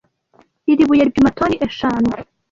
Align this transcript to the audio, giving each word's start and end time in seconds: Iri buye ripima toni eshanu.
Iri 0.71 0.83
buye 0.87 1.03
ripima 1.07 1.31
toni 1.37 1.55
eshanu. 1.67 2.11